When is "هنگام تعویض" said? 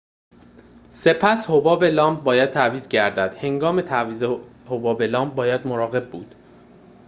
3.41-4.23